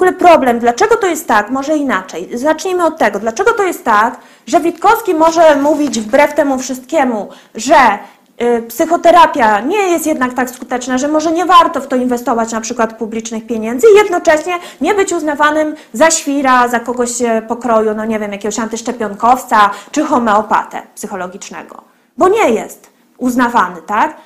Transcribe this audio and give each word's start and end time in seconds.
ogóle 0.00 0.12
problem? 0.12 0.58
Dlaczego 0.58 0.96
to 0.96 1.06
jest 1.06 1.28
tak? 1.28 1.50
Może 1.50 1.76
inaczej. 1.76 2.38
Zacznijmy 2.38 2.84
od 2.84 2.98
tego. 2.98 3.18
Dlaczego 3.18 3.52
to 3.52 3.62
jest 3.62 3.84
tak, 3.84 4.16
że 4.46 4.60
Witkowski 4.60 5.14
może 5.14 5.56
mówić 5.56 6.00
wbrew 6.00 6.34
temu 6.34 6.58
wszystkiemu, 6.58 7.28
że 7.54 7.74
y, 8.42 8.62
psychoterapia 8.62 9.60
nie 9.60 9.78
jest 9.78 10.06
jednak 10.06 10.34
tak 10.34 10.50
skuteczna, 10.50 10.98
że 10.98 11.08
może 11.08 11.32
nie 11.32 11.46
warto 11.46 11.80
w 11.80 11.86
to 11.86 11.96
inwestować 11.96 12.52
na 12.52 12.60
przykład 12.60 12.92
publicznych 12.96 13.46
pieniędzy 13.46 13.86
i 13.94 13.96
jednocześnie 13.96 14.52
nie 14.80 14.94
być 14.94 15.12
uznawanym 15.12 15.74
za 15.92 16.10
świra, 16.10 16.68
za 16.68 16.80
kogoś 16.80 17.22
e, 17.22 17.42
pokroju, 17.42 17.94
no 17.94 18.04
nie 18.04 18.18
wiem, 18.18 18.32
jakiegoś 18.32 18.58
antyszczepionkowca 18.58 19.70
czy 19.90 20.04
homeopatę 20.04 20.82
psychologicznego. 20.94 21.82
Bo 22.18 22.28
nie 22.28 22.50
jest 22.50 22.90
uznawany, 23.18 23.82
tak? 23.86 24.16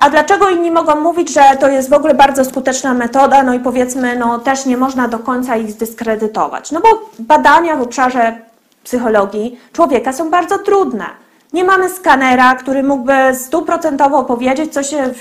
A 0.00 0.10
dlaczego 0.10 0.50
inni 0.50 0.70
mogą 0.70 1.00
mówić, 1.00 1.34
że 1.34 1.42
to 1.60 1.68
jest 1.68 1.90
w 1.90 1.92
ogóle 1.92 2.14
bardzo 2.14 2.44
skuteczna 2.44 2.94
metoda, 2.94 3.42
no 3.42 3.54
i 3.54 3.60
powiedzmy, 3.60 4.16
no 4.16 4.38
też 4.38 4.66
nie 4.66 4.76
można 4.76 5.08
do 5.08 5.18
końca 5.18 5.56
ich 5.56 5.70
zdyskredytować? 5.70 6.72
No 6.72 6.80
bo 6.80 6.88
badania 7.18 7.76
w 7.76 7.82
obszarze 7.82 8.38
psychologii 8.84 9.60
człowieka 9.72 10.12
są 10.12 10.30
bardzo 10.30 10.58
trudne. 10.58 11.04
Nie 11.52 11.64
mamy 11.64 11.88
skanera, 11.88 12.54
który 12.54 12.82
mógłby 12.82 13.14
stuprocentowo 13.34 14.24
powiedzieć, 14.24 14.72
co 14.72 14.82
się 14.82 15.14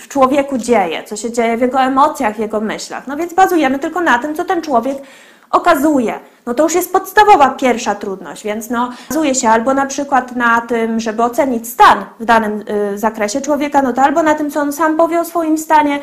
w, 0.00 0.08
człowieku 0.08 0.58
dzieje, 0.58 1.04
co 1.04 1.16
się 1.16 1.32
dzieje 1.32 1.56
w 1.56 1.60
jego 1.60 1.80
emocjach, 1.80 2.36
w 2.36 2.38
jego 2.38 2.60
myślach. 2.60 3.06
No 3.06 3.16
więc 3.16 3.34
bazujemy 3.34 3.78
tylko 3.78 4.00
na 4.00 4.18
tym, 4.18 4.34
co 4.34 4.44
ten 4.44 4.62
człowiek 4.62 4.98
okazuje. 5.50 6.20
No 6.46 6.54
to 6.54 6.62
już 6.62 6.74
jest 6.74 6.92
podstawowa 6.92 7.48
pierwsza 7.48 7.94
trudność, 7.94 8.44
więc 8.44 8.70
no, 8.70 8.90
bazuje 9.08 9.34
się 9.34 9.48
albo 9.48 9.74
na 9.74 9.86
przykład 9.86 10.36
na 10.36 10.60
tym, 10.60 11.00
żeby 11.00 11.22
ocenić 11.22 11.68
stan 11.68 12.04
w 12.20 12.24
danym 12.24 12.64
y, 12.94 12.98
zakresie 12.98 13.40
człowieka, 13.40 13.82
no 13.82 13.92
to 13.92 14.02
albo 14.02 14.22
na 14.22 14.34
tym, 14.34 14.50
co 14.50 14.60
on 14.60 14.72
sam 14.72 14.96
powie 14.96 15.20
o 15.20 15.24
swoim 15.24 15.58
stanie, 15.58 16.00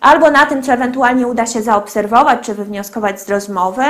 albo 0.00 0.30
na 0.30 0.46
tym, 0.46 0.62
co 0.62 0.72
ewentualnie 0.72 1.26
uda 1.26 1.46
się 1.46 1.62
zaobserwować 1.62 2.38
czy 2.46 2.54
wywnioskować 2.54 3.20
z 3.20 3.28
rozmowy. 3.28 3.82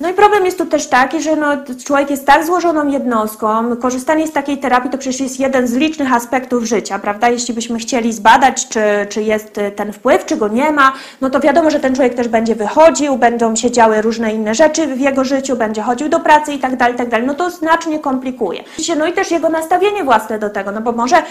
No 0.00 0.10
i 0.10 0.14
problem 0.14 0.44
jest 0.44 0.58
tu 0.58 0.66
też 0.66 0.86
taki, 0.86 1.22
że 1.22 1.36
no, 1.36 1.46
człowiek 1.84 2.10
jest 2.10 2.26
tak 2.26 2.46
złożoną 2.46 2.88
jednostką, 2.88 3.76
korzystanie 3.76 4.26
z 4.26 4.32
takiej 4.32 4.58
terapii 4.58 4.90
to 4.90 4.98
przecież 4.98 5.20
jest 5.20 5.40
jeden 5.40 5.66
z 5.66 5.74
licznych 5.74 6.12
aspektów 6.12 6.64
życia, 6.64 6.98
prawda? 6.98 7.28
Jeśli 7.28 7.54
byśmy 7.54 7.78
chcieli 7.78 8.12
zbadać, 8.12 8.68
czy, 8.68 8.80
czy 9.08 9.22
jest 9.22 9.60
ten 9.76 9.92
wpływ, 9.92 10.24
czy 10.26 10.36
go 10.36 10.48
nie 10.48 10.70
ma, 10.70 10.92
no 11.20 11.30
to 11.30 11.40
wiadomo, 11.40 11.70
że 11.70 11.80
ten 11.80 11.94
człowiek 11.94 12.14
też 12.14 12.28
będzie 12.28 12.54
wychodził, 12.54 13.16
będą 13.16 13.56
się 13.56 13.70
działy 13.70 14.02
różne 14.02 14.34
inne 14.34 14.54
rzeczy 14.54 14.86
w 14.86 15.00
jego 15.00 15.24
życiu, 15.24 15.56
będzie 15.56 15.82
chodził 15.82 16.08
do 16.08 16.20
pracy 16.20 16.52
i 16.52 16.58
tak 16.58 16.76
dalej, 16.76 16.96
tak 16.96 17.08
dalej. 17.08 17.26
No 17.26 17.34
to 17.34 17.50
znacznie 17.50 17.98
komplikuje. 17.98 18.64
No 18.98 19.06
i 19.06 19.12
też 19.12 19.30
jego 19.30 19.48
nastawienie 19.48 20.04
własne 20.04 20.38
do 20.38 20.50
tego, 20.50 20.72
no 20.72 20.80
bo 20.80 20.92
może 20.92 21.22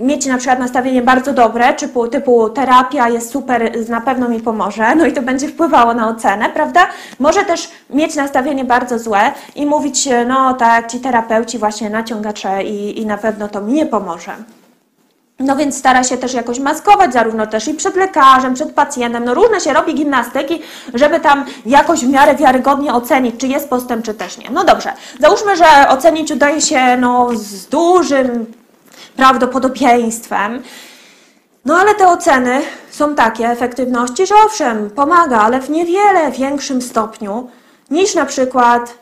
mieć 0.00 0.26
na 0.26 0.38
przykład 0.38 0.58
nastawienie 0.58 1.02
bardzo 1.02 1.32
dobre, 1.32 1.74
typu, 1.74 2.08
typu 2.08 2.48
terapia 2.48 3.08
jest 3.08 3.30
super, 3.30 3.88
na 3.88 4.00
pewno 4.00 4.28
mi 4.28 4.40
pomoże, 4.40 4.94
no 4.94 5.06
i 5.06 5.12
to 5.12 5.22
będzie 5.22 5.48
wpływało 5.48 5.94
na 5.94 6.08
ocenę, 6.08 6.50
prawda? 6.50 6.80
Może 7.18 7.44
też 7.44 7.70
mieć 7.90 8.14
nastawienie 8.14 8.64
bardzo 8.64 8.98
złe 8.98 9.32
i 9.54 9.66
mówić, 9.66 10.08
no 10.26 10.54
tak, 10.54 10.90
ci 10.90 11.00
terapeuci 11.00 11.58
właśnie 11.58 11.90
naciągacze 11.90 12.64
i, 12.64 13.00
i 13.00 13.06
na 13.06 13.18
pewno 13.18 13.48
to 13.48 13.60
mi 13.60 13.72
nie 13.72 13.86
pomoże. 13.86 14.32
No 15.38 15.56
więc 15.56 15.78
stara 15.78 16.04
się 16.04 16.16
też 16.16 16.34
jakoś 16.34 16.58
maskować, 16.58 17.12
zarówno 17.12 17.46
też 17.46 17.68
i 17.68 17.74
przed 17.74 17.96
lekarzem, 17.96 18.54
przed 18.54 18.74
pacjentem. 18.74 19.24
No 19.24 19.34
różne 19.34 19.60
się 19.60 19.72
robi 19.72 19.94
gimnastyki, 19.94 20.62
żeby 20.94 21.20
tam 21.20 21.44
jakoś 21.66 22.04
w 22.04 22.08
miarę 22.08 22.34
wiarygodnie 22.34 22.94
ocenić, 22.94 23.34
czy 23.40 23.46
jest 23.46 23.70
postęp, 23.70 24.04
czy 24.04 24.14
też 24.14 24.38
nie. 24.38 24.50
No 24.50 24.64
dobrze, 24.64 24.92
załóżmy, 25.20 25.56
że 25.56 25.88
ocenić 25.88 26.32
udaje 26.32 26.60
się 26.60 26.96
no, 26.96 27.28
z 27.34 27.66
dużym 27.66 28.46
prawdopodobieństwem. 29.16 30.62
No 31.64 31.74
ale 31.74 31.94
te 31.94 32.08
oceny 32.08 32.62
są 32.90 33.14
takie 33.14 33.48
efektywności, 33.48 34.26
że 34.26 34.34
owszem, 34.46 34.90
pomaga, 34.90 35.40
ale 35.40 35.60
w 35.60 35.70
niewiele 35.70 36.32
większym 36.32 36.82
stopniu 36.82 37.48
niż 37.90 38.14
na 38.14 38.26
przykład 38.26 38.98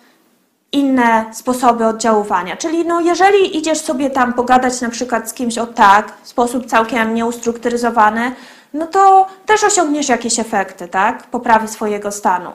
inne 0.72 1.30
sposoby 1.34 1.86
oddziaływania. 1.86 2.56
Czyli 2.56 2.84
no, 2.84 3.00
jeżeli 3.00 3.56
idziesz 3.56 3.78
sobie 3.78 4.10
tam 4.10 4.32
pogadać 4.32 4.80
na 4.80 4.90
przykład 4.90 5.30
z 5.30 5.32
kimś 5.32 5.58
o 5.58 5.66
tak, 5.66 6.12
w 6.22 6.28
sposób 6.28 6.66
całkiem 6.66 7.14
nieustrukturyzowany, 7.14 8.34
no 8.74 8.86
to 8.86 9.26
też 9.46 9.64
osiągniesz 9.64 10.08
jakieś 10.08 10.38
efekty, 10.38 10.88
tak? 10.88 11.30
Poprawy 11.30 11.68
swojego 11.68 12.12
stanu. 12.12 12.50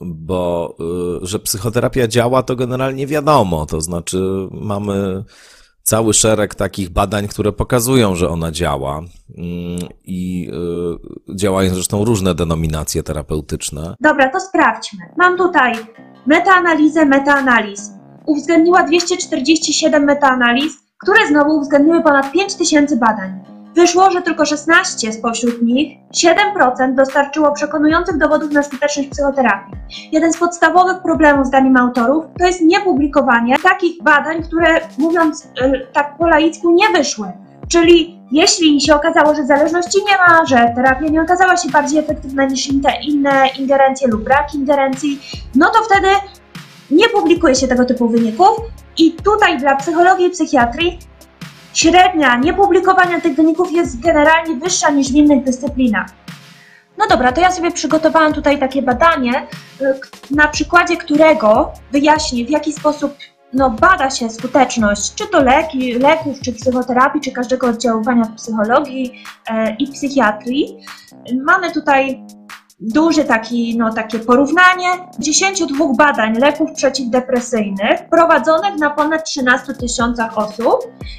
Bo, 0.00 0.74
y, 1.22 1.26
że 1.26 1.38
psychoterapia 1.38 2.08
działa, 2.08 2.42
to 2.42 2.56
generalnie 2.56 3.06
wiadomo. 3.06 3.66
To 3.66 3.80
znaczy, 3.80 4.48
mamy 4.50 5.24
cały 5.88 6.14
szereg 6.14 6.54
takich 6.54 6.88
badań, 6.88 7.28
które 7.28 7.52
pokazują, 7.52 8.14
że 8.14 8.28
ona 8.28 8.50
działa. 8.52 8.98
Mm, 8.98 9.88
I 10.04 10.50
y, 11.30 11.36
działają 11.36 11.74
zresztą 11.74 12.04
różne 12.04 12.34
denominacje 12.34 13.02
terapeutyczne. 13.02 13.94
Dobra, 14.00 14.30
to 14.30 14.40
sprawdźmy. 14.40 14.98
Mam 15.16 15.36
tutaj 15.36 15.72
metaanalizę 16.26 17.06
metaanaliz. 17.06 17.90
Uwzględniła 18.26 18.82
247 18.82 20.04
metaanaliz, 20.04 20.72
które 21.02 21.26
znowu 21.28 21.56
uwzględniły 21.56 22.02
ponad 22.02 22.32
5000 22.32 22.96
badań. 22.96 23.57
Wyszło, 23.74 24.10
że 24.10 24.22
tylko 24.22 24.46
16 24.46 25.12
spośród 25.12 25.62
nich, 25.62 25.98
7% 26.14 26.94
dostarczyło 26.94 27.52
przekonujących 27.52 28.18
dowodów 28.18 28.50
na 28.50 28.62
skuteczność 28.62 29.08
psychoterapii. 29.08 29.74
Jeden 30.12 30.32
z 30.32 30.38
podstawowych 30.38 31.02
problemów, 31.02 31.46
zdaniem 31.46 31.76
autorów, 31.76 32.24
to 32.38 32.46
jest 32.46 32.60
niepublikowanie 32.60 33.58
takich 33.62 34.02
badań, 34.02 34.42
które, 34.42 34.80
mówiąc 34.98 35.48
yy, 35.60 35.86
tak 35.92 36.18
po 36.18 36.28
laicku, 36.28 36.70
nie 36.70 36.88
wyszły. 36.88 37.32
Czyli 37.68 38.20
jeśli 38.32 38.80
się 38.80 38.94
okazało, 38.94 39.34
że 39.34 39.46
zależności 39.46 39.98
nie 40.06 40.16
ma, 40.16 40.46
że 40.46 40.72
terapia 40.74 41.06
nie 41.06 41.22
okazała 41.22 41.56
się 41.56 41.68
bardziej 41.68 41.98
efektywna 41.98 42.44
niż 42.44 42.66
inne 42.66 43.48
ingerencje 43.58 44.08
lub 44.08 44.24
brak 44.24 44.54
ingerencji, 44.54 45.20
no 45.54 45.70
to 45.70 45.78
wtedy 45.82 46.08
nie 46.90 47.08
publikuje 47.08 47.54
się 47.54 47.68
tego 47.68 47.84
typu 47.84 48.08
wyników. 48.08 48.48
I 48.98 49.12
tutaj 49.12 49.58
dla 49.58 49.76
psychologii 49.76 50.26
i 50.26 50.30
psychiatrii 50.30 50.98
średnia 51.74 52.36
niepublikowania 52.36 53.20
tych 53.20 53.36
wyników 53.36 53.72
jest 53.72 54.00
generalnie 54.00 54.56
wyższa 54.56 54.90
niż 54.90 55.12
w 55.12 55.14
innych 55.14 55.44
dyscyplinach. 55.44 56.06
No 56.98 57.06
dobra, 57.06 57.32
to 57.32 57.40
ja 57.40 57.50
sobie 57.50 57.70
przygotowałam 57.70 58.32
tutaj 58.32 58.58
takie 58.58 58.82
badanie, 58.82 59.46
y, 59.80 60.00
na 60.30 60.48
przykładzie 60.48 60.96
którego 60.96 61.72
wyjaśnię, 61.92 62.44
w 62.44 62.50
jaki 62.50 62.72
sposób 62.72 63.14
no, 63.52 63.70
bada 63.70 64.10
się 64.10 64.30
skuteczność 64.30 65.14
czy 65.14 65.26
to 65.26 65.42
leki, 65.42 65.92
leków, 65.92 66.40
czy 66.40 66.52
psychoterapii, 66.52 67.20
czy 67.20 67.32
każdego 67.32 67.66
oddziaływania 67.66 68.24
w 68.24 68.34
psychologii 68.34 69.22
e, 69.50 69.76
i 69.78 69.92
psychiatrii. 69.92 70.78
Mamy 71.44 71.72
tutaj 71.72 72.20
duże 72.80 73.24
taki, 73.24 73.78
no, 73.78 73.94
takie 73.94 74.18
porównanie. 74.18 74.88
10 75.18 75.62
badań 75.96 76.38
leków 76.38 76.72
przeciwdepresyjnych 76.72 78.08
prowadzonych 78.10 78.74
na 78.78 78.90
ponad 78.90 79.24
13 79.24 79.74
tysiącach 79.74 80.38
osób. 80.38 80.78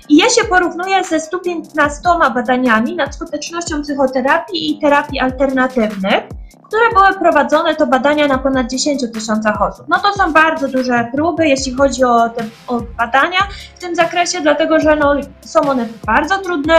I 0.10 0.18
je 0.18 0.30
się 0.30 0.44
porównuje 0.50 1.04
ze 1.04 1.20
115 1.20 2.02
badaniami 2.34 2.96
nad 2.96 3.16
skutecznością 3.16 3.82
psychoterapii 3.82 4.72
i 4.72 4.80
terapii 4.80 5.20
alternatywnych, 5.20 6.24
które 6.68 6.90
były 6.94 7.20
prowadzone 7.20 7.76
to 7.76 7.88
badania 7.88 8.28
na 8.28 8.38
ponad 8.38 8.70
10 8.70 9.02
tysiącach 9.14 9.62
osób. 9.62 9.86
No 9.90 10.00
to 10.00 10.14
są 10.14 10.34
bardzo 10.34 10.68
duże 10.68 11.08
próby, 11.14 11.48
jeśli 11.48 11.74
chodzi 11.74 12.04
o 12.04 12.30
te 12.30 12.44
o 12.68 12.82
badania 12.98 13.40
w 13.76 13.80
tym 13.80 13.96
zakresie, 13.96 14.42
dlatego 14.42 14.80
że 14.80 14.96
no, 14.96 15.16
są 15.42 15.60
one 15.62 15.88
bardzo 16.06 16.38
trudne, 16.38 16.76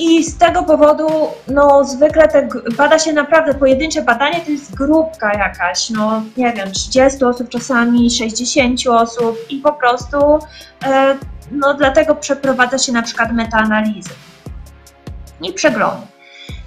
i 0.00 0.24
z 0.24 0.38
tego 0.38 0.62
powodu, 0.62 1.08
no 1.48 1.84
zwykle 1.84 2.28
te, 2.28 2.48
bada 2.76 2.98
się 2.98 3.12
naprawdę 3.12 3.54
pojedyncze 3.54 4.02
badanie, 4.02 4.40
to 4.40 4.50
jest 4.50 4.74
grupka 4.74 5.32
jakaś, 5.32 5.90
no 5.90 6.22
nie 6.36 6.52
wiem, 6.52 6.72
30 6.72 7.24
osób 7.24 7.48
czasami, 7.48 8.10
60 8.10 8.80
osób 8.88 9.36
i 9.50 9.56
po 9.56 9.72
prostu, 9.72 10.38
e, 10.84 11.18
no 11.50 11.74
dlatego 11.74 12.14
przeprowadza 12.14 12.78
się 12.78 12.92
na 12.92 13.02
przykład 13.02 13.32
metaanalizy 13.32 14.10
i 15.42 15.52
przeglądy. 15.52 16.06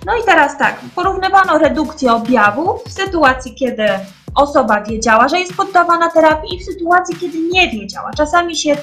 No 0.06 0.16
i 0.16 0.24
teraz 0.26 0.58
tak, 0.58 0.80
porównywano 0.96 1.58
redukcję 1.58 2.14
objawów 2.14 2.84
w 2.88 2.92
sytuacji, 2.92 3.56
kiedy 3.56 3.86
osoba 4.36 4.82
wiedziała, 4.82 5.28
że 5.28 5.40
jest 5.40 5.54
poddawana 5.54 6.12
terapii 6.12 6.56
i 6.56 6.60
w 6.60 6.66
sytuacji, 6.66 7.16
kiedy 7.16 7.38
nie 7.52 7.70
wiedziała. 7.70 8.12
Czasami 8.18 8.56
się 8.56 8.78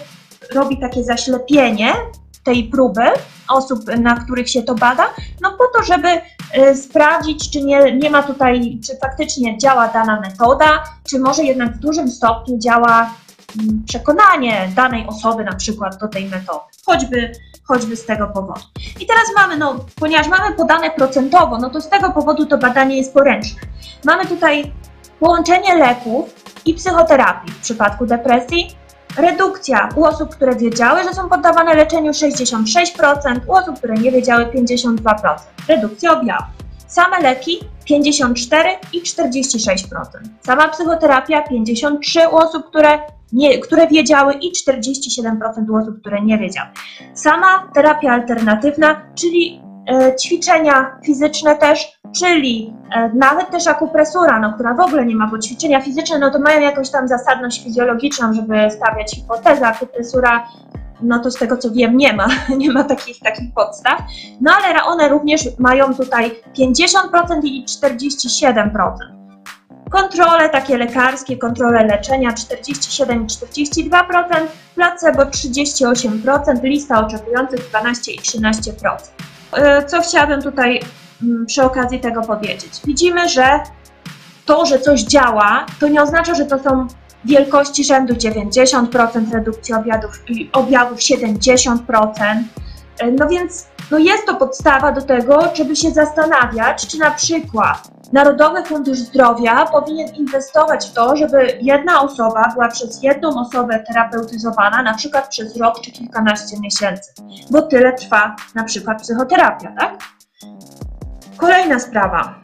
robi 0.55 0.81
takie 0.81 1.05
zaślepienie 1.05 1.93
tej 2.45 2.65
próby 2.65 3.03
osób, 3.51 3.81
na 3.99 4.15
których 4.15 4.51
się 4.51 4.63
to 4.63 4.75
bada, 4.75 5.05
no 5.41 5.51
po 5.51 5.79
to, 5.79 5.85
żeby 5.85 6.09
y, 6.71 6.77
sprawdzić, 6.77 7.51
czy 7.51 7.63
nie, 7.63 7.97
nie 7.97 8.11
ma 8.11 8.23
tutaj, 8.23 8.81
czy 8.87 8.97
faktycznie 8.97 9.59
działa 9.59 9.89
dana 9.89 10.21
metoda, 10.21 10.85
czy 11.11 11.19
może 11.19 11.45
jednak 11.45 11.73
w 11.73 11.79
dużym 11.79 12.11
stopniu 12.11 12.59
działa 12.59 13.11
mm, 13.63 13.83
przekonanie 13.87 14.69
danej 14.77 15.07
osoby 15.07 15.45
na 15.45 15.55
przykład 15.55 15.97
do 16.01 16.09
tej 16.09 16.29
metody, 16.29 16.65
choćby, 16.87 17.33
choćby 17.65 17.97
z 17.97 18.07
tego 18.07 18.27
powodu. 18.27 18.61
I 19.01 19.07
teraz 19.07 19.25
mamy, 19.37 19.57
no, 19.57 19.77
ponieważ 19.97 20.29
mamy 20.29 20.57
podane 20.57 20.91
procentowo, 20.91 21.59
no 21.59 21.71
to 21.71 21.81
z 21.81 21.89
tego 21.89 22.11
powodu 22.11 22.47
to 22.47 22.59
badanie 22.59 22.97
jest 22.97 23.15
poręczne. 23.15 23.61
Mamy 24.05 24.27
tutaj 24.27 24.73
połączenie 25.21 25.75
leków 25.75 26.45
i 26.65 26.75
psychoterapii 26.75 27.53
w 27.53 27.61
przypadku 27.61 28.07
depresji 28.07 28.80
Redukcja 29.17 29.89
u 29.97 30.05
osób, 30.05 30.31
które 30.31 30.57
wiedziały, 30.57 31.05
że 31.05 31.15
są 31.15 31.29
poddawane 31.29 31.75
leczeniu 31.75 32.13
66%, 32.13 33.41
u 33.47 33.53
osób, 33.53 33.79
które 33.79 33.95
nie 33.95 34.13
wiedziały 34.13 34.47
52%. 34.47 34.97
Redukcja 35.69 36.13
objawów. 36.13 36.47
Same 36.87 37.21
leki 37.21 37.61
54 37.85 38.69
i 38.93 39.03
46%. 39.03 39.77
Sama 40.41 40.69
psychoterapia 40.69 41.43
53 41.43 42.29
u 42.29 42.37
osób, 42.37 42.67
które, 42.67 42.99
nie, 43.33 43.59
które 43.59 43.87
wiedziały 43.87 44.35
i 44.35 44.53
47% 44.53 45.71
u 45.71 45.77
osób, 45.77 46.01
które 46.01 46.23
nie 46.23 46.39
wiedziały. 46.39 46.69
Sama 47.15 47.71
terapia 47.75 48.13
alternatywna, 48.13 49.03
czyli 49.15 49.63
e, 49.89 50.17
ćwiczenia 50.17 50.99
fizyczne 51.05 51.57
też, 51.57 52.00
czyli 52.19 52.75
e, 52.95 53.11
nawet 53.15 53.51
też 53.51 53.67
akupresura, 53.67 54.41
no, 54.41 54.53
która 54.53 54.75
w 54.75 54.81
ogóle 54.81 55.07
nie 55.07 55.17
ma, 55.17 55.27
bo 55.27 55.39
ćwiczenia 55.39 55.81
fizyczne 55.81 56.19
no 56.19 56.31
to 56.31 56.39
mają 56.39 56.61
jakąś 56.61 56.91
tam 56.91 57.09
zasadność 57.09 57.65
fizjologiczną, 57.65 58.33
żeby 58.33 58.71
stawiać 58.71 59.11
hipotezę, 59.15 59.67
akupresura 59.67 60.47
no 61.03 61.19
to 61.19 61.31
z 61.31 61.35
tego 61.35 61.57
co 61.57 61.71
wiem 61.71 61.97
nie 61.97 62.13
ma, 62.13 62.29
nie 62.59 62.73
ma 62.73 62.85
takich, 62.85 63.19
takich 63.19 63.55
podstaw, 63.55 64.01
no 64.41 64.53
ale 64.53 64.85
one 64.85 65.09
również 65.09 65.41
mają 65.59 65.95
tutaj 65.95 66.43
50% 66.59 67.41
i 67.45 67.65
47%. 67.65 69.21
Kontrole 69.91 70.49
takie 70.49 70.79
lekarskie, 70.79 71.37
kontrole 71.37 71.87
leczenia 71.87 72.33
47 72.33 73.25
i 73.25 73.27
42%, 73.27 74.03
placebo 74.75 75.23
38%, 75.23 76.63
lista 76.63 77.07
oczekujących 77.07 77.69
12 77.69 78.13
i 78.13 78.19
13%. 78.19 78.73
Yy, 79.57 79.87
Co 79.87 80.03
chciałabym 80.03 80.43
tutaj 80.43 80.81
przy 81.47 81.63
okazji 81.63 82.01
tego 82.01 82.23
powiedzieć? 82.23 82.81
Widzimy, 82.85 83.29
że 83.29 83.61
to, 84.47 84.67
że 84.67 84.79
coś 84.79 85.01
działa, 85.03 85.67
to 85.81 85.89
nie 85.89 86.03
oznacza, 86.03 86.35
że 86.35 86.45
to 86.45 86.59
są 86.59 86.87
wielkości 87.25 87.85
rzędu 87.85 88.15
90% 88.15 89.33
redukcji 89.33 89.75
objawów, 89.75 90.23
objawów 90.53 90.99
70%. 90.99 91.79
No 93.19 93.29
więc 93.29 93.67
no 93.91 93.99
jest 93.99 94.27
to 94.27 94.35
podstawa 94.35 94.93
do 94.93 95.03
tego, 95.03 95.43
żeby 95.55 95.77
się 95.77 95.91
zastanawiać, 95.91 96.87
czy 96.87 96.99
na 96.99 97.11
przykład 97.11 97.91
Narodowy 98.13 98.65
Fundusz 98.65 98.99
Zdrowia 98.99 99.67
powinien 99.67 100.15
inwestować 100.15 100.89
w 100.89 100.93
to, 100.93 101.17
żeby 101.17 101.59
jedna 101.63 102.03
osoba 102.03 102.53
była 102.55 102.69
przez 102.69 103.03
jedną 103.03 103.41
osobę 103.41 103.85
terapeutyzowana, 103.89 104.83
na 104.83 104.95
przykład 104.95 105.29
przez 105.29 105.57
rok 105.57 105.81
czy 105.81 105.91
kilkanaście 105.91 106.61
miesięcy, 106.61 107.13
bo 107.51 107.63
tyle 107.63 107.93
trwa 107.93 108.37
na 108.55 108.65
przykład 108.65 109.03
psychoterapia, 109.03 109.73
tak? 109.79 109.99
Kolejna 111.41 111.79
sprawa 111.79 112.35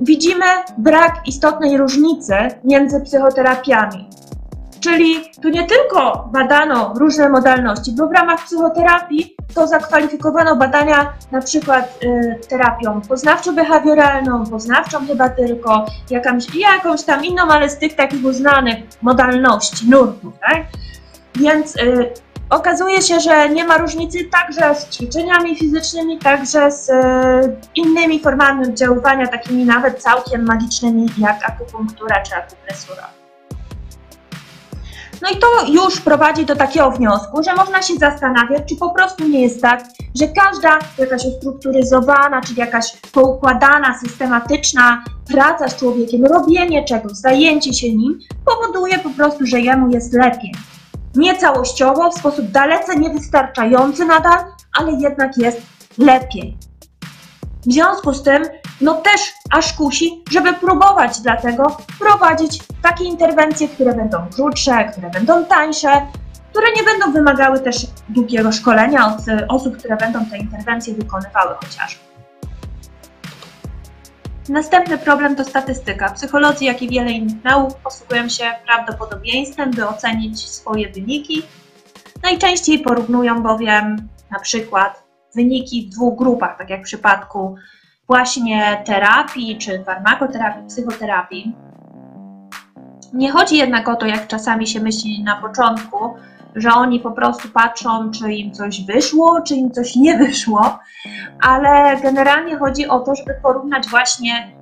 widzimy 0.00 0.44
brak 0.78 1.14
istotnej 1.26 1.78
różnicy 1.78 2.34
między 2.64 3.00
psychoterapiami. 3.00 4.08
Czyli 4.80 5.30
tu 5.42 5.48
nie 5.48 5.66
tylko 5.66 6.28
badano 6.32 6.94
różne 6.96 7.28
modalności, 7.28 7.92
bo 7.92 8.08
w 8.08 8.12
ramach 8.12 8.44
psychoterapii 8.44 9.36
to 9.54 9.66
zakwalifikowano 9.66 10.56
badania 10.56 11.12
na 11.32 11.40
przykład 11.40 11.98
y, 12.04 12.38
terapią 12.48 13.00
poznawczo-behawioralną, 13.00 14.50
poznawczą 14.50 15.06
chyba 15.06 15.28
tylko, 15.28 15.86
jakąś, 16.10 16.54
jakąś 16.54 17.02
tam 17.02 17.24
inną, 17.24 17.42
ale 17.42 17.70
z 17.70 17.78
tych 17.78 17.96
takich 17.96 18.24
uznanych 18.24 18.78
modalności, 19.02 19.90
nurtów, 19.90 20.34
tak? 20.40 20.62
Więc 21.34 21.76
y, 21.76 22.10
Okazuje 22.52 23.02
się, 23.02 23.20
że 23.20 23.48
nie 23.48 23.64
ma 23.64 23.78
różnicy 23.78 24.24
także 24.24 24.74
z 24.74 24.88
ćwiczeniami 24.88 25.56
fizycznymi, 25.56 26.18
także 26.18 26.72
z 26.72 26.90
e, 26.90 27.56
innymi 27.74 28.20
formami 28.20 28.68
oddziaływania, 28.68 29.26
takimi 29.26 29.64
nawet 29.64 30.02
całkiem 30.02 30.44
magicznymi 30.44 31.08
jak 31.18 31.50
akupunktura 31.50 32.22
czy 32.22 32.34
akupresura. 32.34 33.08
No 35.22 35.30
i 35.30 35.36
to 35.36 35.46
już 35.72 36.00
prowadzi 36.00 36.46
do 36.46 36.56
takiego 36.56 36.90
wniosku, 36.90 37.42
że 37.42 37.54
można 37.54 37.82
się 37.82 37.94
zastanawiać, 37.94 38.62
czy 38.68 38.76
po 38.76 38.90
prostu 38.90 39.28
nie 39.28 39.42
jest 39.42 39.62
tak, 39.62 39.84
że 40.20 40.28
każda 40.28 40.78
jakaś 40.98 41.24
ustrukturyzowana, 41.24 42.40
czy 42.40 42.54
jakaś 42.54 42.96
poukładana, 43.12 43.98
systematyczna 43.98 45.04
praca 45.28 45.68
z 45.68 45.76
człowiekiem, 45.76 46.26
robienie 46.26 46.84
czegoś, 46.84 47.12
zajęcie 47.12 47.72
się 47.72 47.92
nim 47.92 48.18
powoduje 48.44 48.98
po 48.98 49.10
prostu, 49.10 49.46
że 49.46 49.60
jemu 49.60 49.90
jest 49.90 50.12
lepiej 50.12 50.52
nie 51.14 51.38
całościowo, 51.38 52.10
w 52.10 52.14
sposób 52.14 52.50
dalece 52.50 52.96
niewystarczający 52.96 54.04
nadal, 54.04 54.38
ale 54.78 54.92
jednak 54.92 55.38
jest 55.38 55.62
lepiej. 55.98 56.56
W 57.66 57.72
związku 57.72 58.12
z 58.14 58.22
tym, 58.22 58.44
no 58.80 58.94
też 58.94 59.32
aż 59.50 59.72
kusi, 59.72 60.22
żeby 60.30 60.52
próbować 60.52 61.20
dlatego 61.20 61.76
prowadzić 61.98 62.62
takie 62.82 63.04
interwencje, 63.04 63.68
które 63.68 63.94
będą 63.94 64.18
krótsze, 64.34 64.84
które 64.84 65.10
będą 65.10 65.44
tańsze, 65.44 66.06
które 66.50 66.66
nie 66.76 66.82
będą 66.82 67.12
wymagały 67.12 67.60
też 67.60 67.86
długiego 68.08 68.52
szkolenia 68.52 69.06
od 69.06 69.22
osób, 69.48 69.76
które 69.78 69.96
będą 69.96 70.26
te 70.26 70.38
interwencje 70.38 70.94
wykonywały 70.94 71.54
chociażby. 71.54 72.11
Następny 74.48 74.98
problem 74.98 75.36
to 75.36 75.44
statystyka. 75.44 76.10
Psycholodzy, 76.10 76.64
jak 76.64 76.82
i 76.82 76.88
wiele 76.88 77.10
innych 77.10 77.44
nauk 77.44 77.74
posługują 77.74 78.28
się 78.28 78.44
prawdopodobieństwem, 78.66 79.70
by 79.70 79.88
ocenić 79.88 80.48
swoje 80.48 80.92
wyniki. 80.92 81.42
Najczęściej 82.22 82.78
porównują 82.78 83.42
bowiem 83.42 84.08
na 84.30 84.40
przykład 84.40 85.04
wyniki 85.34 85.86
w 85.86 85.94
dwóch 85.94 86.18
grupach, 86.18 86.58
tak 86.58 86.70
jak 86.70 86.80
w 86.80 86.84
przypadku 86.84 87.56
właśnie 88.06 88.82
terapii 88.84 89.58
czy 89.58 89.84
farmakoterapii, 89.84 90.66
psychoterapii. 90.68 91.56
Nie 93.12 93.30
chodzi 93.30 93.56
jednak 93.56 93.88
o 93.88 93.96
to, 93.96 94.06
jak 94.06 94.26
czasami 94.26 94.66
się 94.66 94.80
myśli 94.80 95.22
na 95.22 95.36
początku, 95.36 96.14
że 96.54 96.70
oni 96.72 97.00
po 97.00 97.10
prostu 97.10 97.48
patrzą, 97.48 98.10
czy 98.10 98.32
im 98.32 98.52
coś 98.52 98.84
wyszło, 98.84 99.40
czy 99.46 99.54
im 99.54 99.70
coś 99.70 99.96
nie 99.96 100.18
wyszło, 100.18 100.78
ale 101.40 102.00
generalnie 102.02 102.56
chodzi 102.56 102.86
o 102.88 103.00
to, 103.00 103.14
żeby 103.14 103.34
porównać 103.42 103.88
właśnie 103.88 104.52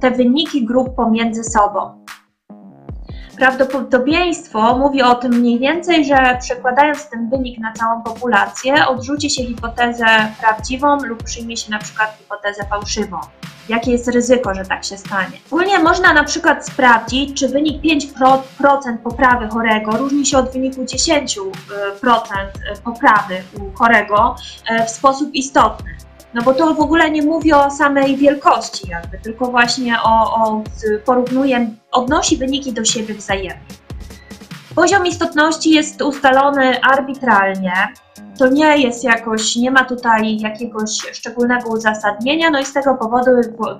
te 0.00 0.10
wyniki 0.10 0.66
grup 0.66 0.94
pomiędzy 0.94 1.44
sobą. 1.44 2.04
Prawdopodobieństwo 3.38 4.78
mówi 4.78 5.02
o 5.02 5.14
tym 5.14 5.32
mniej 5.32 5.58
więcej, 5.58 6.04
że 6.04 6.38
przekładając 6.40 7.10
ten 7.10 7.30
wynik 7.30 7.58
na 7.58 7.72
całą 7.72 8.02
populację, 8.02 8.86
odrzuci 8.86 9.30
się 9.30 9.44
hipotezę 9.44 10.06
prawdziwą 10.40 10.96
lub 11.04 11.22
przyjmie 11.22 11.56
się 11.56 11.70
na 11.70 11.78
przykład 11.78 12.16
hipotezę 12.18 12.66
fałszywą 12.70 13.20
jakie 13.68 13.90
jest 13.92 14.08
ryzyko, 14.08 14.54
że 14.54 14.64
tak 14.64 14.84
się 14.84 14.96
stanie. 14.96 15.38
Ogólnie 15.50 15.78
można 15.78 16.12
na 16.12 16.24
przykład 16.24 16.66
sprawdzić, 16.66 17.40
czy 17.40 17.48
wynik 17.48 17.82
5% 17.82 18.98
poprawy 19.04 19.48
chorego 19.48 19.96
różni 19.96 20.26
się 20.26 20.38
od 20.38 20.52
wyniku 20.52 20.80
10% 20.80 21.50
poprawy 22.84 23.42
u 23.60 23.76
chorego 23.78 24.36
e, 24.68 24.86
w 24.86 24.90
sposób 24.90 25.34
istotny. 25.34 25.90
No 26.34 26.42
bo 26.42 26.54
to 26.54 26.74
w 26.74 26.80
ogóle 26.80 27.10
nie 27.10 27.22
mówi 27.22 27.52
o 27.52 27.70
samej 27.70 28.16
wielkości 28.16 28.88
jakby, 28.90 29.18
tylko 29.18 29.50
właśnie 29.50 29.96
o, 30.02 30.34
o 30.34 30.62
porównuje, 31.04 31.70
odnosi 31.92 32.36
wyniki 32.36 32.72
do 32.72 32.84
siebie 32.84 33.14
wzajemnie. 33.14 33.60
Poziom 34.74 35.06
istotności 35.06 35.70
jest 35.70 36.02
ustalony 36.02 36.80
arbitralnie, 36.82 37.72
to 38.38 38.48
nie 38.48 38.78
jest 38.78 39.04
jakoś, 39.04 39.56
nie 39.56 39.70
ma 39.70 39.84
tutaj 39.84 40.38
jakiegoś 40.38 40.90
szczególnego 41.12 41.68
uzasadnienia, 41.68 42.50
no 42.50 42.60
i 42.60 42.64
z 42.64 42.72
tego 42.72 42.94
powodu, 42.94 43.30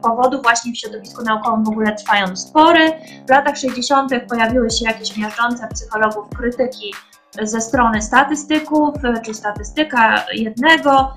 powodu 0.03 0.43
właśnie 0.43 0.73
w 0.73 0.77
środowisku 0.77 1.23
naukowym 1.23 1.65
w 1.65 1.69
ogóle 1.69 1.95
trwają 1.95 2.37
spory. 2.37 2.93
W 3.27 3.31
latach 3.31 3.57
60. 3.57 4.13
pojawiły 4.29 4.71
się 4.71 4.85
jakieś 4.85 5.17
miażdżące 5.17 5.69
psychologów 5.75 6.25
krytyki 6.37 6.95
ze 7.43 7.61
strony 7.61 8.03
statystyków, 8.03 8.95
czy 9.25 9.35
statystyka 9.35 10.25
jednego, 10.33 11.15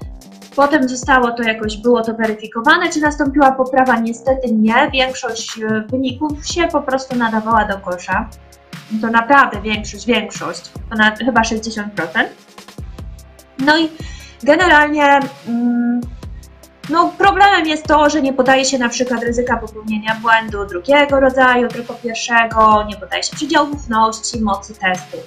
Potem 0.56 0.90
zostało 0.90 1.32
to 1.32 1.44
jakoś, 1.44 1.78
było 1.78 2.02
to 2.02 2.14
weryfikowane, 2.14 2.90
czy 2.90 3.00
nastąpiła 3.00 3.52
poprawa? 3.52 4.00
Niestety 4.00 4.54
nie. 4.54 4.90
Większość 4.94 5.60
e, 5.60 5.84
wyników 5.88 6.48
się 6.48 6.68
po 6.68 6.82
prostu 6.82 7.16
nadawała 7.16 7.66
do 7.66 7.78
kosza. 7.78 8.30
To 9.02 9.08
naprawdę 9.08 9.62
większość, 9.62 10.06
większość, 10.06 10.72
ponad 10.90 11.20
chyba 11.20 11.42
60%. 11.42 11.90
No 13.60 13.78
i 13.78 13.90
generalnie 14.44 15.20
mm, 15.48 16.02
no, 16.90 17.14
problemem 17.18 17.68
jest 17.68 17.86
to, 17.86 18.10
że 18.10 18.22
nie 18.22 18.34
podaje 18.34 18.66
się 18.66 18.78
na 18.78 18.90
przykład 18.90 19.24
ryzyka 19.24 19.58
popełnienia 19.58 20.16
błędu 20.22 20.66
drugiego 20.66 21.20
rodzaju, 21.20 21.68
tylko 21.68 21.94
pierwszego, 21.94 22.84
nie 22.88 22.96
podaje 22.96 23.24
się 23.24 23.36
przydziału 23.36 23.72
ufności, 23.72 24.42
mocy 24.42 24.74
testu. 24.74 25.18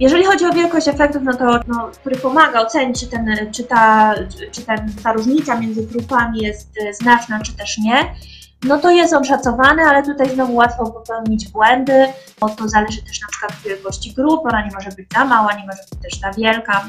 Jeżeli 0.00 0.24
chodzi 0.24 0.46
o 0.46 0.52
wielkość 0.52 0.88
efektów, 0.88 1.22
no 1.24 1.34
to, 1.34 1.60
no, 1.66 1.90
który 2.00 2.16
pomaga 2.16 2.60
ocenić, 2.60 3.00
czy, 3.00 3.06
ten, 3.06 3.36
czy, 3.52 3.64
ta, 3.64 4.14
czy 4.52 4.62
ten, 4.62 4.92
ta 5.02 5.12
różnica 5.12 5.60
między 5.60 5.86
grupami 5.86 6.42
jest 6.42 6.70
e, 6.82 6.94
znaczna, 6.94 7.40
czy 7.40 7.56
też 7.56 7.78
nie, 7.78 8.14
no 8.62 8.78
to 8.78 8.90
jest 8.90 9.14
on 9.14 9.24
szacowany, 9.24 9.82
ale 9.82 10.02
tutaj 10.02 10.30
znowu 10.30 10.54
łatwo 10.54 10.90
popełnić 10.90 11.48
błędy, 11.48 12.06
bo 12.40 12.48
to 12.48 12.68
zależy 12.68 13.02
też 13.02 13.20
na 13.20 13.28
przykład 13.28 13.52
od 13.52 13.68
wielkości 13.68 14.12
grup, 14.12 14.40
ona 14.44 14.66
nie 14.66 14.70
może 14.74 14.90
być 14.90 15.06
za 15.14 15.24
mała, 15.24 15.52
nie 15.52 15.66
może 15.66 15.82
być 15.90 16.02
też 16.02 16.20
za 16.20 16.32
wielka. 16.32 16.84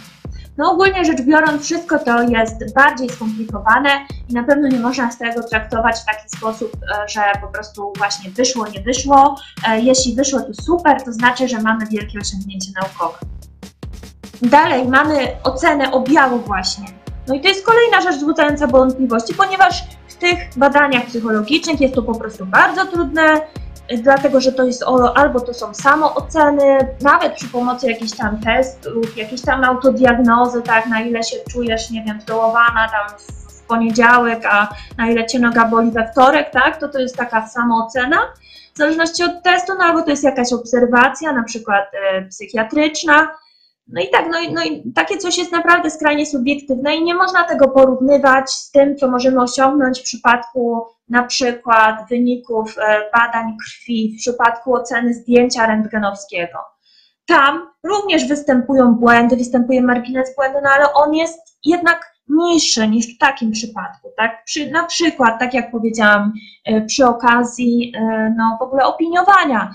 No 0.57 0.71
ogólnie 0.71 1.05
rzecz 1.05 1.21
biorąc, 1.21 1.63
wszystko 1.63 1.99
to 1.99 2.21
jest 2.21 2.73
bardziej 2.75 3.09
skomplikowane 3.09 3.89
i 4.29 4.33
na 4.33 4.43
pewno 4.43 4.67
nie 4.67 4.79
można 4.79 5.11
z 5.11 5.17
tego 5.17 5.43
traktować 5.43 5.95
w 5.99 6.05
taki 6.05 6.29
sposób, 6.29 6.71
e, 6.75 7.09
że 7.09 7.21
po 7.41 7.47
prostu 7.47 7.93
właśnie 7.97 8.31
wyszło, 8.31 8.67
nie 8.67 8.81
wyszło. 8.81 9.35
E, 9.67 9.81
jeśli 9.81 10.15
wyszło, 10.15 10.39
to 10.39 10.53
super, 10.63 11.03
to 11.03 11.13
znaczy, 11.13 11.47
że 11.47 11.61
mamy 11.61 11.85
wielkie 11.85 12.19
osiągnięcie 12.19 12.71
naukowe. 12.81 13.17
Dalej 14.41 14.87
mamy 14.87 15.27
ocenę 15.43 15.91
objawu 15.91 16.39
właśnie. 16.39 16.85
No 17.27 17.35
i 17.35 17.41
to 17.41 17.47
jest 17.47 17.65
kolejna 17.65 18.01
rzecz 18.01 18.15
wzbudzająca 18.15 18.67
wątpliwości, 18.67 19.33
ponieważ 19.33 19.83
w 20.07 20.15
tych 20.15 20.37
badaniach 20.57 21.05
psychologicznych 21.05 21.81
jest 21.81 21.95
to 21.95 22.03
po 22.03 22.15
prostu 22.15 22.45
bardzo 22.45 22.85
trudne, 22.85 23.41
dlatego 23.97 24.41
że 24.41 24.51
to 24.51 24.63
jest 24.63 24.83
albo 25.15 25.39
to 25.39 25.53
są 25.53 25.73
samooceny, 25.73 26.87
nawet 27.01 27.33
przy 27.33 27.47
pomocy 27.47 27.87
jakichś 27.87 28.17
tam 28.17 28.39
testów, 28.41 29.17
jakiejś 29.17 29.41
tam 29.41 29.63
autodiagnozy, 29.63 30.61
tak, 30.61 30.85
na 30.87 31.01
ile 31.01 31.23
się 31.23 31.37
czujesz, 31.51 31.91
nie 31.91 32.03
wiem, 32.03 32.21
zdołowana 32.21 32.89
tam 32.89 33.17
w 33.17 33.37
w 33.57 33.67
poniedziałek, 33.67 34.45
a 34.45 34.69
na 34.97 35.09
ile 35.09 35.25
cię 35.25 35.39
noga 35.39 35.65
boli 35.65 35.91
we 35.91 36.11
wtorek, 36.11 36.49
tak, 36.51 36.79
to 36.79 36.87
to 36.87 36.99
jest 36.99 37.17
taka 37.17 37.47
samoocena. 37.47 38.17
W 38.73 38.77
zależności 38.77 39.23
od 39.23 39.43
testu, 39.43 39.73
no 39.79 39.85
albo 39.85 40.01
to 40.01 40.09
jest 40.09 40.23
jakaś 40.23 40.53
obserwacja, 40.53 41.33
na 41.33 41.43
przykład 41.43 41.91
e, 41.93 42.21
psychiatryczna. 42.21 43.27
No 43.87 44.01
i 44.01 44.09
tak, 44.09 44.25
no 44.31 44.39
i, 44.39 44.53
no 44.53 44.63
i 44.63 44.91
takie 44.95 45.17
coś 45.17 45.37
jest 45.37 45.51
naprawdę 45.51 45.91
skrajnie 45.91 46.25
subiektywne 46.25 46.95
i 46.95 47.03
nie 47.03 47.15
można 47.15 47.43
tego 47.43 47.67
porównywać 47.67 48.51
z 48.51 48.71
tym, 48.71 48.97
co 48.97 49.11
możemy 49.11 49.41
osiągnąć 49.41 49.99
w 49.99 50.03
przypadku 50.03 50.85
na 51.09 51.23
przykład 51.23 52.09
wyników 52.09 52.75
e, 52.77 53.09
badań 53.13 53.57
krwi, 53.65 54.15
w 54.17 54.19
przypadku 54.19 54.73
oceny 54.73 55.13
zdjęcia 55.13 55.67
rentgenowskiego. 55.67 56.57
Tam 57.25 57.67
również 57.83 58.27
występują 58.27 58.95
błędy, 58.95 59.35
występuje 59.35 59.81
margines 59.81 60.35
błędu, 60.35 60.59
no 60.63 60.69
ale 60.69 60.93
on 60.93 61.13
jest 61.13 61.39
jednak 61.65 62.17
niższy 62.29 62.87
niż 62.87 63.15
w 63.15 63.17
takim 63.17 63.51
przypadku, 63.51 64.11
tak? 64.17 64.43
Przy, 64.45 64.71
na 64.71 64.85
przykład, 64.85 65.39
tak 65.39 65.53
jak 65.53 65.71
powiedziałam, 65.71 66.33
e, 66.65 66.81
przy 66.81 67.05
okazji 67.05 67.93
e, 67.95 68.33
no, 68.37 68.57
w 68.59 68.63
ogóle 68.63 68.85
opiniowania. 68.85 69.71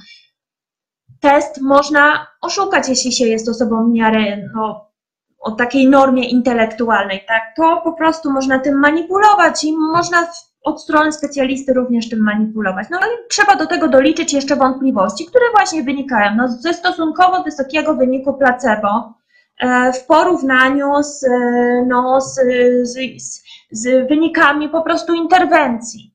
Test 1.23 1.61
można 1.61 2.27
oszukać, 2.41 2.89
jeśli 2.89 3.13
się 3.13 3.27
jest 3.27 3.49
osobą 3.49 3.91
w 3.91 3.95
miarę 3.95 4.49
no, 4.55 4.91
o 5.41 5.51
takiej 5.51 5.89
normie 5.89 6.29
intelektualnej, 6.29 7.25
tak? 7.29 7.43
To 7.57 7.81
po 7.85 7.93
prostu 7.93 8.31
można 8.31 8.59
tym 8.59 8.81
manipulować 8.81 9.65
i 9.65 9.77
można 9.77 10.27
od 10.63 10.83
strony 10.83 11.13
specjalisty 11.13 11.73
również 11.73 12.09
tym 12.09 12.21
manipulować. 12.25 12.87
No 12.91 12.99
i 12.99 13.29
trzeba 13.31 13.57
do 13.57 13.67
tego 13.67 13.89
doliczyć 13.89 14.33
jeszcze 14.33 14.57
wątpliwości, 14.57 15.27
które 15.27 15.45
właśnie 15.55 15.83
wynikają 15.83 16.35
no, 16.37 16.49
ze 16.49 16.75
stosunkowo 16.75 17.43
wysokiego 17.43 17.95
wyniku 17.95 18.35
placebo 18.35 19.15
e, 19.61 19.93
w 19.93 20.07
porównaniu 20.07 21.03
z, 21.03 21.25
e, 21.25 21.29
no, 21.89 22.21
z, 22.21 22.41
z, 22.83 22.99
z 23.71 24.09
wynikami 24.09 24.69
po 24.69 24.83
prostu 24.83 25.15
interwencji. 25.15 26.15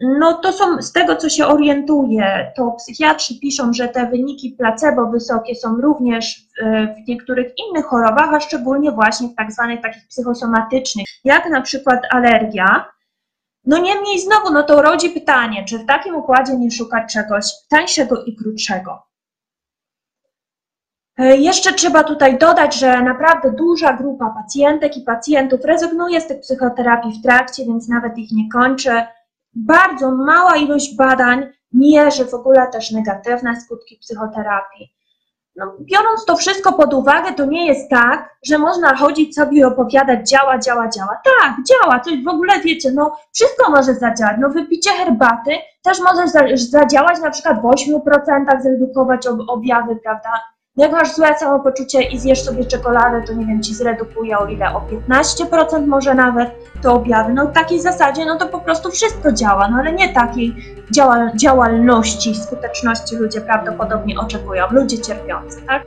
No 0.00 0.34
to 0.34 0.52
są, 0.52 0.82
z 0.82 0.92
tego 0.92 1.16
co 1.16 1.28
się 1.28 1.46
orientuję, 1.46 2.52
to 2.56 2.70
psychiatrzy 2.70 3.34
piszą, 3.40 3.72
że 3.72 3.88
te 3.88 4.06
wyniki 4.06 4.50
placebo 4.58 5.06
wysokie 5.06 5.54
są 5.54 5.76
również 5.80 6.46
w, 7.04 7.08
niektórych 7.08 7.52
innych 7.58 7.84
chorobach, 7.86 8.34
a 8.34 8.40
szczególnie 8.40 8.92
właśnie 8.92 9.28
w 9.28 9.34
tak 9.34 9.52
zwanych 9.52 9.80
takich 9.80 10.08
psychosomatycznych, 10.08 11.06
jak 11.24 11.50
na 11.50 11.60
przykład 11.60 12.00
alergia. 12.10 12.92
No 13.64 13.78
niemniej 13.78 14.18
znowu, 14.20 14.52
no 14.52 14.62
to 14.62 14.82
rodzi 14.82 15.10
pytanie, 15.10 15.64
czy 15.64 15.78
w 15.78 15.86
takim 15.86 16.14
układzie 16.16 16.56
nie 16.56 16.70
szukać 16.70 17.12
czegoś 17.12 17.44
tańszego 17.68 18.24
i 18.24 18.36
krótszego. 18.36 19.02
E, 21.18 21.36
Jeszcze 21.36 21.72
trzeba 21.72 22.04
tutaj 22.04 22.38
dodać, 22.38 22.74
że 22.74 23.02
naprawdę 23.02 23.52
duża 23.52 23.92
grupa 23.92 24.34
pacjentek 24.42 24.96
i 24.96 25.00
pacjentów 25.00 25.64
rezygnuje 25.64 26.20
z 26.20 26.26
tych 26.26 26.40
psychoterapii 26.40 27.12
w 27.12 27.22
trakcie, 27.22 27.64
więc 27.64 27.88
nawet 27.88 28.18
ich 28.18 28.32
nie 28.32 28.48
kończy. 28.52 29.02
Bardzo 29.54 30.10
mała 30.10 30.56
ilość 30.56 30.96
badań 30.96 31.46
mierzy 31.72 32.24
w 32.24 32.34
ogóle 32.34 32.66
też 32.72 32.90
negatywne 32.90 33.60
skutki 33.60 33.96
psychoterapii. 33.96 34.92
No, 35.56 35.76
biorąc 35.80 36.24
to 36.24 36.36
wszystko 36.36 36.72
pod 36.72 36.94
uwagę, 36.94 37.32
to 37.32 37.44
nie 37.44 37.66
jest 37.66 37.90
tak, 37.90 38.36
że 38.46 38.58
można 38.58 38.96
chodzić 38.96 39.34
sobie 39.34 39.58
i 39.58 39.64
opowiadać 39.64 40.28
działa, 40.28 40.58
działa, 40.58 40.88
działa. 40.88 41.20
Tak, 41.40 41.54
działa, 41.68 41.98
to 41.98 42.10
w 42.24 42.28
ogóle 42.28 42.60
wiecie, 42.60 42.90
no 42.92 43.16
wszystko 43.34 43.70
może 43.70 43.94
zadziałać. 43.94 44.36
No 44.40 44.48
wypicie 44.50 44.90
herbaty 44.90 45.50
też 45.82 46.00
może 46.00 46.28
za- 46.28 46.56
zadziałać 46.78 47.20
na 47.20 47.30
przykład 47.30 47.62
w 47.62 47.64
8% 47.64 48.62
zredukować 48.62 49.26
ob- 49.26 49.48
objawy, 49.48 49.96
prawda? 49.96 50.30
Jak 50.76 50.92
masz 50.92 51.14
złe 51.14 51.38
samopoczucie 51.38 52.02
i 52.02 52.18
zjesz 52.18 52.42
sobie 52.42 52.64
czekoladę, 52.64 53.22
to 53.26 53.32
nie 53.32 53.46
wiem, 53.46 53.62
ci 53.62 53.74
zredukuje 53.74 54.38
o 54.38 54.46
ile? 54.46 54.74
O 54.74 54.82
15% 55.10 55.86
może 55.86 56.14
nawet 56.14 56.50
te 56.82 56.90
objawy. 56.90 57.32
No 57.32 57.46
w 57.46 57.52
takiej 57.52 57.80
zasadzie, 57.80 58.26
no 58.26 58.38
to 58.38 58.46
po 58.46 58.60
prostu 58.60 58.90
wszystko 58.90 59.32
działa, 59.32 59.68
no 59.68 59.76
ale 59.76 59.92
nie 59.92 60.14
takiej 60.14 60.54
działal- 60.94 61.36
działalności, 61.36 62.34
skuteczności 62.34 63.16
ludzie 63.16 63.40
prawdopodobnie 63.40 64.20
oczekują, 64.20 64.64
ludzie 64.70 64.98
cierpiący, 64.98 65.62
tak? 65.62 65.82